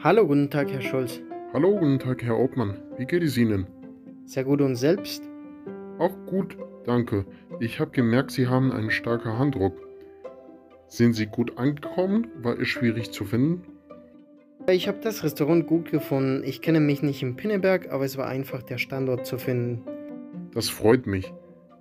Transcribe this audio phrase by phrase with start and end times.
[0.00, 1.20] Hallo, guten Tag, Herr Schulz.
[1.52, 2.80] Hallo, guten Tag, Herr Obmann.
[2.98, 3.66] Wie geht es Ihnen?
[4.26, 5.24] Sehr gut und selbst?
[5.98, 7.26] Auch gut, danke.
[7.58, 9.74] Ich habe gemerkt, Sie haben einen starken Handdruck.
[10.86, 12.28] Sind Sie gut angekommen?
[12.40, 13.62] War es schwierig zu finden?
[14.68, 16.44] Ich habe das Restaurant gut gefunden.
[16.44, 19.82] Ich kenne mich nicht in Pinneberg, aber es war einfach, der Standort zu finden.
[20.54, 21.34] Das freut mich.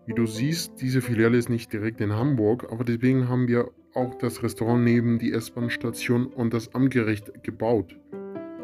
[0.08, 4.16] Wie du siehst, diese Filiale ist nicht direkt in Hamburg, aber deswegen haben wir auch
[4.16, 7.98] das Restaurant neben die S-Bahn-Station und das Amtsgericht gebaut.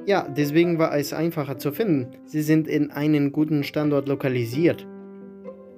[0.05, 2.07] Ja, deswegen war es einfacher zu finden.
[2.25, 4.87] Sie sind in einen guten Standort lokalisiert.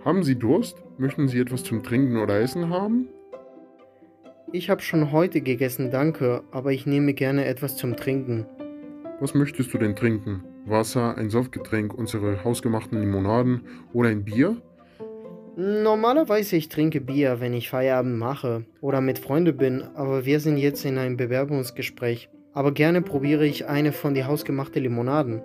[0.03, 0.83] Haben Sie Durst?
[0.97, 3.07] Möchten Sie etwas zum Trinken oder Essen haben?
[4.51, 8.45] Ich habe schon heute gegessen, danke, aber ich nehme gerne etwas zum Trinken.
[9.19, 10.43] Was möchtest du denn trinken?
[10.65, 13.61] Wasser, ein Softgetränk, unsere hausgemachten Limonaden
[13.93, 14.61] oder ein Bier?
[15.57, 20.57] Normalerweise ich trinke Bier, wenn ich Feierabend mache oder mit Freunden bin, aber wir sind
[20.57, 22.29] jetzt in einem Bewerbungsgespräch.
[22.53, 25.41] Aber gerne probiere ich eine von die hausgemachten Limonaden.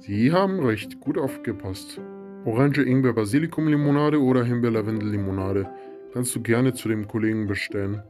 [0.00, 2.00] Sie haben recht, gut aufgepasst.
[2.44, 5.68] Orange Ingwer Basilikum Limonade oder Himbeer Lavendel Limonade.
[6.12, 8.02] Kannst du gerne zu dem Kollegen bestellen.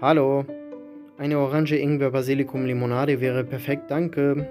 [0.00, 0.46] Hallo.
[1.18, 4.48] Eine Orange Ingwer Basilikum Limonade wäre perfekt, danke.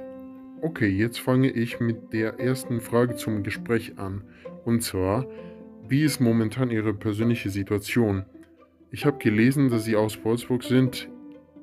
[0.61, 4.21] Okay, jetzt fange ich mit der ersten Frage zum Gespräch an.
[4.65, 5.25] Und zwar,
[5.89, 8.25] wie ist momentan Ihre persönliche Situation?
[8.91, 11.09] Ich habe gelesen, dass Sie aus Wolfsburg sind.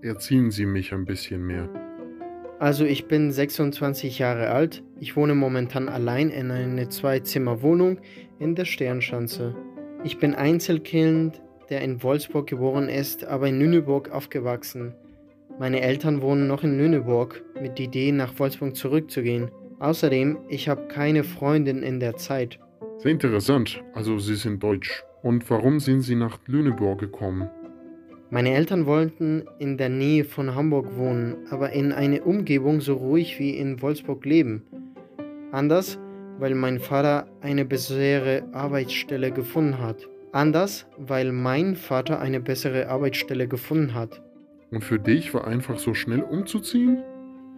[0.03, 1.69] Erziehen Sie mich ein bisschen mehr.
[2.59, 4.83] Also ich bin 26 Jahre alt.
[5.01, 7.99] Ich wohne momentan allein in einer Zwei-Zimmer-Wohnung
[8.39, 9.55] in der Sternschanze.
[10.05, 14.95] Ich bin Einzelkind, der in Wolfsburg geboren ist, aber in Lüneburg aufgewachsen.
[15.59, 19.51] Meine Eltern wohnen noch in Lüneburg mit der Idee, nach Wolfsburg zurückzugehen.
[19.79, 22.59] Außerdem, ich habe keine Freundin in der Zeit.
[23.05, 23.85] Sehr interessant.
[23.93, 25.05] Also Sie sind deutsch.
[25.23, 27.51] Und warum sind Sie nach Lüneburg gekommen?
[28.31, 33.39] Meine Eltern wollten in der Nähe von Hamburg wohnen, aber in einer Umgebung so ruhig
[33.39, 34.63] wie in Wolfsburg leben.
[35.53, 35.99] Anders,
[36.39, 40.09] weil mein Vater eine bessere Arbeitsstelle gefunden hat.
[40.33, 44.23] Anders, weil mein Vater eine bessere Arbeitsstelle gefunden hat.
[44.71, 47.03] Und für dich war einfach so schnell umzuziehen?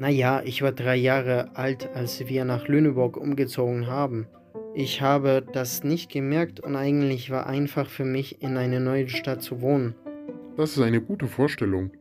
[0.00, 4.26] Naja, ich war drei Jahre alt, als wir nach Lüneburg umgezogen haben.
[4.78, 9.40] Ich habe das nicht gemerkt und eigentlich war einfach für mich, in einer neuen Stadt
[9.40, 9.94] zu wohnen.
[10.58, 11.92] Das ist eine gute Vorstellung.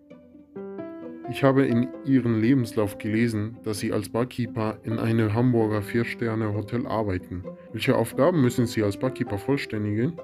[1.31, 7.45] Ich habe in Ihrem Lebenslauf gelesen, dass Sie als Barkeeper in einem Hamburger Vier-Sterne-Hotel arbeiten.
[7.71, 10.19] Welche Aufgaben müssen Sie als Barkeeper vollständigen?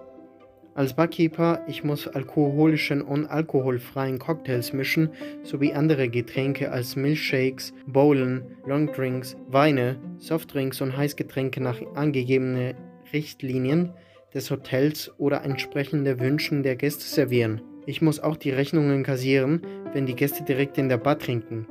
[0.73, 5.09] Als Barkeeper, ich muss alkoholischen und alkoholfreien Cocktails mischen,
[5.43, 12.75] sowie andere Getränke als Milchshakes, Bowlen, Longdrinks, Weine, Softdrinks und Heißgetränke nach angegebenen
[13.11, 13.91] Richtlinien
[14.33, 17.61] des Hotels oder entsprechende Wünschen der Gäste servieren.
[17.85, 19.61] Ich muss auch die Rechnungen kassieren,
[19.91, 21.67] wenn die Gäste direkt in der Bar trinken.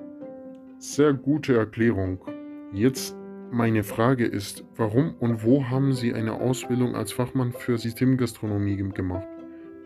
[0.79, 2.21] Sehr gute Erklärung.
[2.73, 3.17] Jetzt
[3.53, 9.27] meine Frage ist, warum und wo haben Sie eine Ausbildung als Fachmann für Systemgastronomie gemacht?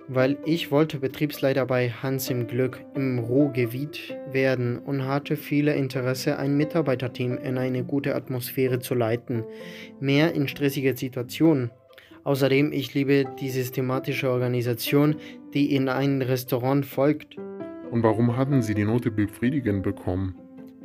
[0.07, 6.39] Weil ich wollte Betriebsleiter bei Hans im Glück im Ruhrgebiet werden und hatte viele Interesse,
[6.39, 9.45] ein Mitarbeiterteam in eine gute Atmosphäre zu leiten,
[9.99, 11.71] mehr in stressige Situationen.
[12.23, 15.17] Außerdem, ich liebe die systematische Organisation,
[15.55, 17.37] die in ein Restaurant folgt.
[17.91, 20.35] Und warum hatten Sie die Note befriedigend bekommen?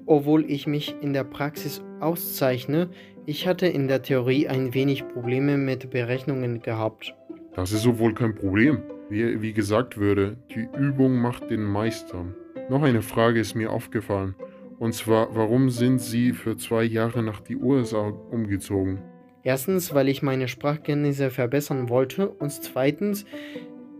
[0.05, 2.89] Obwohl ich mich in der Praxis auszeichne,
[3.25, 7.13] ich hatte in der Theorie ein wenig Probleme mit Berechnungen gehabt.
[7.53, 8.81] Das ist so wohl kein Problem.
[9.09, 12.25] Wie, wie gesagt würde, die Übung macht den Meister.
[12.69, 14.35] Noch eine Frage ist mir aufgefallen.
[14.77, 18.99] Und zwar, warum sind Sie für zwei Jahre nach die USA umgezogen?
[19.43, 23.25] Erstens, weil ich meine Sprachkenntnisse verbessern wollte und zweitens,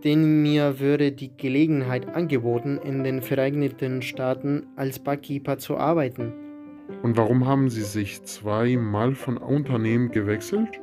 [0.04, 6.32] denn mir würde die Gelegenheit angeboten, in den Vereinigten Staaten als Barkeeper zu arbeiten.
[7.02, 10.80] Und warum haben Sie sich zweimal von Unternehmen gewechselt?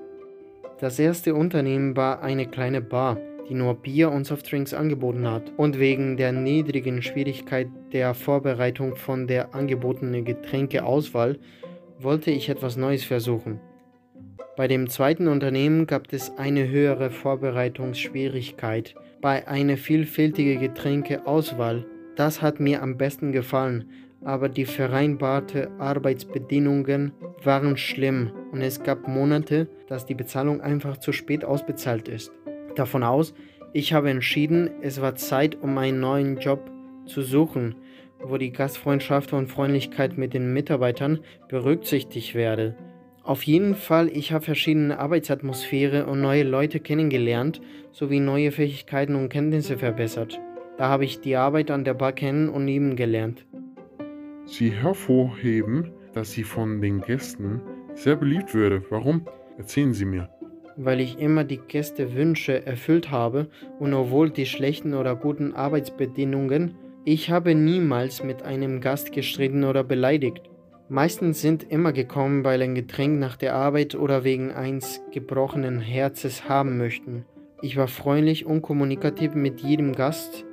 [0.80, 3.18] Das erste Unternehmen war eine kleine Bar,
[3.50, 5.52] die nur Bier und Softdrinks angeboten hat.
[5.58, 11.40] Und wegen der niedrigen Schwierigkeit der Vorbereitung von der angebotenen Getränkeauswahl
[12.00, 13.60] wollte ich etwas Neues versuchen.
[14.56, 21.86] Bei dem zweiten Unternehmen gab es eine höhere Vorbereitungsschwierigkeit bei einer vielfältigen Getränkeauswahl.
[22.16, 23.92] Das hat mir am besten gefallen,
[24.24, 31.12] aber die vereinbarte Arbeitsbedingungen waren schlimm und es gab Monate, dass die Bezahlung einfach zu
[31.12, 32.32] spät ausbezahlt ist.
[32.76, 33.34] Davon aus,
[33.74, 36.72] ich habe entschieden, es war Zeit, um einen neuen Job
[37.06, 37.76] zu suchen,
[38.24, 42.76] wo die Gastfreundschaft und Freundlichkeit mit den Mitarbeitern berücksichtigt werde.
[43.24, 47.62] Auf jeden Fall, ich habe verschiedene Arbeitsatmosphäre und neue Leute kennengelernt,
[47.92, 50.40] sowie neue Fähigkeiten und Kenntnisse verbessert.
[50.78, 53.46] Da habe ich die Arbeit an der Bar kennen und lieben gelernt.
[54.48, 57.62] Sie hervorheben, dass Sie von den Gästen
[57.96, 58.82] sehr beliebt würde.
[58.90, 59.28] Warum?
[59.58, 60.30] Erzählen Sie mir.
[60.78, 63.50] Weil ich immer die Gästewünsche erfüllt habe
[63.80, 69.84] und obwohl die schlechten oder guten Arbeitsbedingungen, ich habe niemals mit einem Gast gestritten oder
[69.84, 70.42] beleidigt.
[70.88, 76.48] Meistens sind immer gekommen, weil ein Getränk nach der Arbeit oder wegen eines gebrochenen Herzes
[76.48, 77.26] haben möchten.
[77.62, 80.46] Ich war freundlich und kommunikativ mit jedem Gast.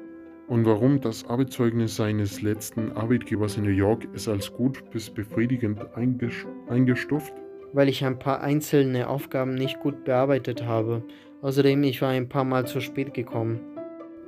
[0.47, 5.81] Und warum das Arbeitszeugnis seines letzten Arbeitgebers in New York ist als gut bis befriedigend
[5.97, 7.33] eingestuft?
[7.73, 11.03] Weil ich ein paar einzelne Aufgaben nicht gut bearbeitet habe.
[11.41, 13.61] Außerdem ich war ein paar Mal zu spät gekommen.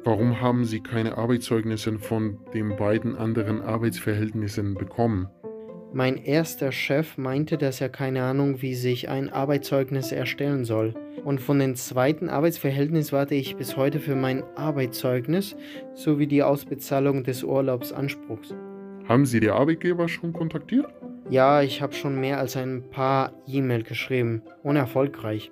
[0.05, 5.29] Warum haben Sie keine Arbeitszeugnisse von den beiden anderen Arbeitsverhältnissen bekommen?
[5.93, 10.95] Mein erster Chef meinte, dass er keine Ahnung, wie sich ein Arbeitszeugnis erstellen soll.
[11.25, 15.57] Und von dem zweiten Arbeitsverhältnis warte ich bis heute für mein Arbeitszeugnis
[15.95, 18.55] sowie die Ausbezahlung des Urlaubsanspruchs.
[19.09, 20.87] Haben Sie die Arbeitgeber schon kontaktiert?
[21.31, 24.43] Ja, ich habe schon mehr als ein paar E-Mail geschrieben.
[24.63, 25.51] Unerfolgreich.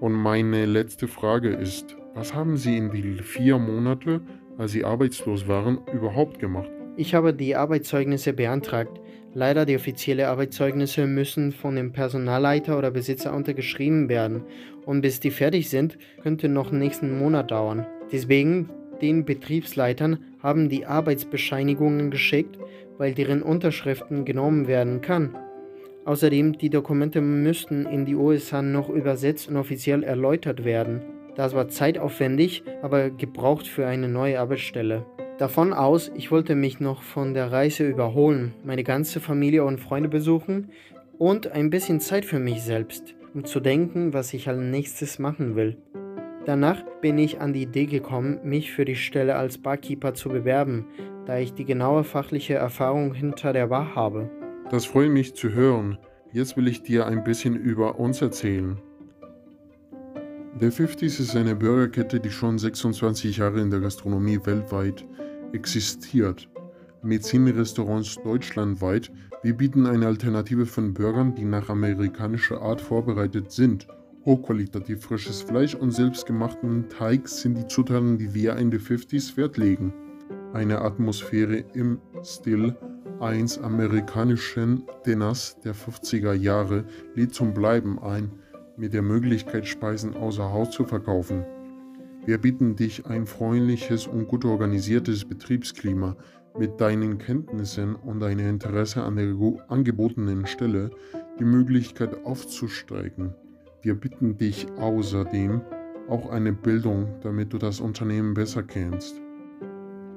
[0.00, 4.20] Und meine letzte Frage ist, was haben Sie in die vier Monate,
[4.58, 6.70] als Sie arbeitslos waren, überhaupt gemacht?
[6.94, 9.00] Ich habe die Arbeitszeugnisse beantragt.
[9.32, 14.42] Leider die offiziellen Arbeitszeugnisse müssen von dem Personalleiter oder Besitzer untergeschrieben werden
[14.84, 17.86] und bis die fertig sind, könnte noch nächsten Monat dauern.
[18.12, 18.68] Deswegen
[19.00, 22.58] den Betriebsleitern haben die Arbeitsbescheinigungen geschickt,
[22.98, 25.34] weil deren Unterschriften genommen werden kann.
[26.04, 31.00] Außerdem die Dokumente müssten in die USA noch übersetzt und offiziell erläutert werden.
[31.36, 35.06] Das war zeitaufwendig, aber gebraucht für eine neue Arbeitsstelle.
[35.42, 40.08] Davon aus, ich wollte mich noch von der Reise überholen, meine ganze Familie und Freunde
[40.08, 40.68] besuchen
[41.18, 45.56] und ein bisschen Zeit für mich selbst, um zu denken, was ich als nächstes machen
[45.56, 45.78] will.
[46.46, 50.86] Danach bin ich an die Idee gekommen, mich für die Stelle als Barkeeper zu bewerben,
[51.26, 54.30] da ich die genaue fachliche Erfahrung hinter der Bar habe.
[54.70, 55.98] Das freut mich zu hören.
[56.30, 58.80] Jetzt will ich dir ein bisschen über uns erzählen.
[60.60, 65.04] Der 50s ist eine Burgerkette, die schon 26 Jahre in der Gastronomie weltweit
[65.52, 66.48] existiert.
[67.02, 69.10] Mit 10 Restaurants deutschlandweit.
[69.42, 73.88] Wir bieten eine Alternative von Burgern, die nach amerikanischer Art vorbereitet sind.
[74.24, 79.56] Hochqualitativ frisches Fleisch und selbstgemachten Teig sind die Zutaten, die wir in den 50s Wert
[79.56, 79.92] legen.
[80.52, 82.76] Eine Atmosphäre im Stil
[83.18, 86.84] eines amerikanischen Dinners der 50er Jahre
[87.14, 88.30] lädt zum Bleiben ein
[88.76, 91.44] mit der Möglichkeit, Speisen außer Haus zu verkaufen.
[92.24, 96.16] Wir bitten dich ein freundliches und gut organisiertes Betriebsklima
[96.56, 99.34] mit deinen Kenntnissen und deinem Interesse an der
[99.68, 100.90] angebotenen Stelle
[101.40, 103.34] die Möglichkeit aufzusteigen.
[103.82, 105.62] Wir bitten dich außerdem
[106.08, 109.20] auch eine Bildung, damit du das Unternehmen besser kennst.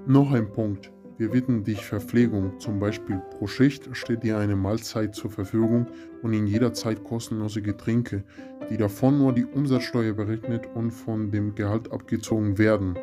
[0.05, 0.91] Noch ein Punkt.
[1.17, 5.87] Wir bitten dich Verpflegung, zum Beispiel pro Schicht steht dir eine Mahlzeit zur Verfügung
[6.21, 8.25] und in jeder Zeit kostenlose Getränke,
[8.69, 12.99] die davon nur die Umsatzsteuer berechnet und von dem Gehalt abgezogen werden.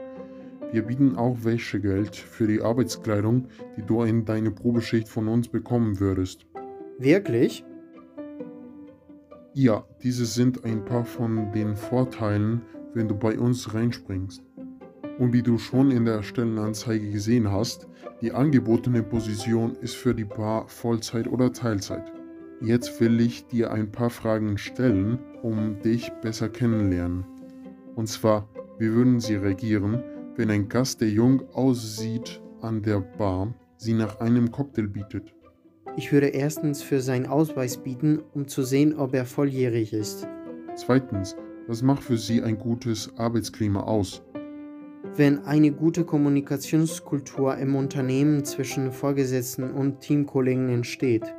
[0.72, 3.48] Wir bieten auch Wäschegeld für die Arbeitskleidung,
[3.78, 6.46] die du in deine Probeschicht von uns bekommen würdest.
[6.98, 7.64] Wirklich?
[9.54, 12.60] Ja, diese sind ein paar von den Vorteilen,
[12.92, 14.42] wenn du bei uns reinspringst.
[15.18, 17.88] Und wie du schon in der Stellenanzeige gesehen hast,
[18.20, 22.12] die angebotene Position ist für die Bar Vollzeit oder Teilzeit.
[22.60, 27.24] Jetzt will ich dir ein paar Fragen stellen, um dich besser kennenlernen.
[27.96, 28.48] Und zwar,
[28.78, 30.02] wie würden sie reagieren,
[30.36, 35.34] wenn ein Gast, der jung aussieht, an der Bar sie nach einem Cocktail bietet?
[35.96, 40.26] Ich würde erstens für seinen Ausweis bieten, um zu sehen, ob er volljährig ist.
[40.74, 44.22] Zweitens, was macht für Sie ein gutes Arbeitsklima aus?
[45.16, 51.34] Wenn eine gute Kommunikationskultur im Unternehmen zwischen Vorgesetzten und Teamkollegen entsteht.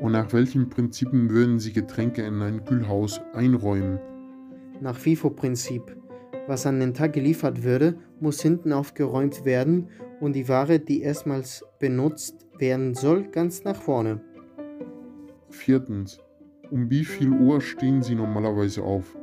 [0.00, 4.00] Und nach welchen Prinzipien würden Sie Getränke in ein Kühlhaus einräumen?
[4.80, 5.96] Nach FIFO-Prinzip.
[6.46, 9.88] Was an den Tag geliefert würde, muss hinten aufgeräumt werden
[10.20, 14.20] und die Ware, die erstmals benutzt werden soll, ganz nach vorne.
[15.50, 16.18] Viertens.
[16.70, 19.16] Um wie viel Uhr stehen Sie normalerweise auf?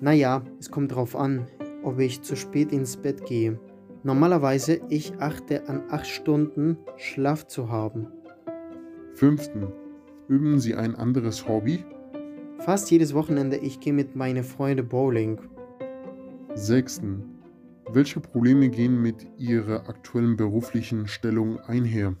[0.00, 1.46] Naja, es kommt drauf an
[1.86, 3.60] ob ich zu spät ins Bett gehe.
[4.02, 8.08] Normalerweise ich achte an acht Stunden Schlaf zu haben.
[9.14, 9.68] Fünften.
[10.28, 11.84] Üben Sie ein anderes Hobby?
[12.58, 15.40] Fast jedes Wochenende ich gehe mit meinen Freunden Bowling.
[16.54, 17.22] Sechsten.
[17.92, 22.16] Welche Probleme gehen mit Ihrer aktuellen beruflichen Stellung einher?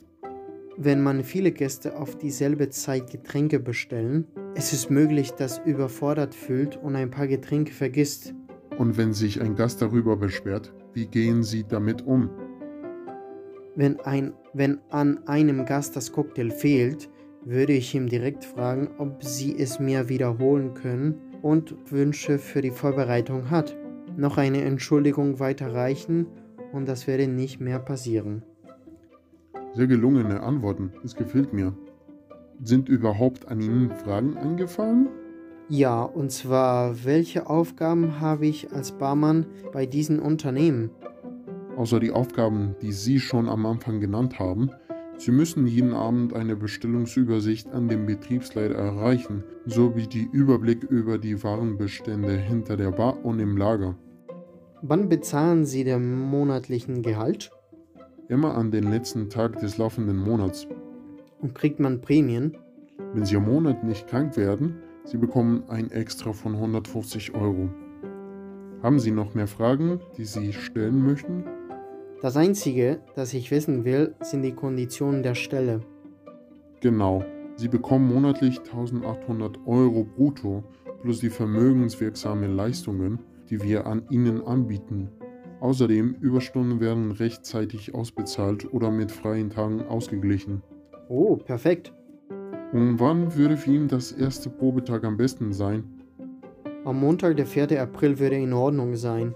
[0.76, 6.76] Wenn man viele Gäste auf dieselbe Zeit Getränke bestellen, es ist möglich, dass überfordert fühlt
[6.76, 8.32] und ein paar Getränke vergisst.
[8.78, 12.30] Und wenn sich ein Gast darüber beschwert, wie gehen Sie damit um?
[13.74, 17.10] Wenn, ein, wenn an einem Gast das Cocktail fehlt,
[17.44, 22.70] würde ich ihm direkt fragen, ob sie es mir wiederholen können und Wünsche für die
[22.70, 23.76] Vorbereitung hat.
[24.16, 26.26] Noch eine Entschuldigung weiterreichen
[26.72, 28.42] und das werde nicht mehr passieren.
[29.74, 31.72] Sehr gelungene Antworten, es gefällt mir.
[32.62, 35.08] Sind überhaupt an Ihnen Fragen eingefallen?
[35.68, 40.90] Ja, und zwar, welche Aufgaben habe ich als Barmann bei diesen Unternehmen?
[41.76, 44.70] Außer die Aufgaben, die Sie schon am Anfang genannt haben,
[45.18, 51.42] Sie müssen jeden Abend eine Bestellungsübersicht an den Betriebsleiter erreichen, sowie die Überblick über die
[51.42, 53.96] Warenbestände hinter der Bar und im Lager.
[54.82, 57.50] Wann bezahlen Sie den monatlichen Gehalt?
[58.28, 60.68] Immer an den letzten Tag des laufenden Monats.
[61.40, 62.56] Und kriegt man Prämien?
[63.14, 67.70] Wenn Sie am Monat nicht krank werden, Sie bekommen ein Extra von 150 Euro.
[68.82, 71.44] Haben Sie noch mehr Fragen, die Sie stellen möchten?
[72.22, 75.80] Das Einzige, das ich wissen will, sind die Konditionen der Stelle.
[76.80, 77.24] Genau.
[77.54, 80.64] Sie bekommen monatlich 1800 Euro brutto
[81.02, 85.08] plus die vermögenswirksame Leistungen, die wir an Ihnen anbieten.
[85.60, 90.64] Außerdem Überstunden werden rechtzeitig ausbezahlt oder mit freien Tagen ausgeglichen.
[91.08, 91.95] Oh, perfekt.
[92.72, 95.84] Und wann würde für ihn das erste Probetag am besten sein?
[96.84, 97.80] Am Montag, der 4.
[97.80, 99.34] April, würde in Ordnung sein.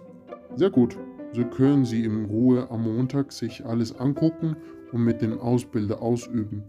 [0.57, 0.97] Sehr gut.
[1.33, 4.57] So können Sie in Ruhe am Montag sich alles angucken
[4.93, 6.65] und mit dem Ausbilder ausüben.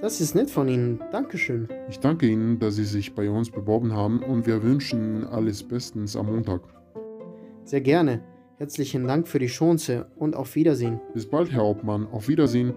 [0.00, 1.00] Das ist nett von Ihnen.
[1.12, 1.68] Dankeschön.
[1.88, 5.62] Ich danke Ihnen, dass Sie sich bei uns beworben haben und wir wünschen Ihnen alles
[5.62, 6.62] Bestens am Montag.
[7.64, 8.24] Sehr gerne.
[8.58, 11.00] Herzlichen Dank für die Chance und auf Wiedersehen.
[11.14, 12.08] Bis bald, Herr Hauptmann.
[12.08, 12.74] Auf Wiedersehen.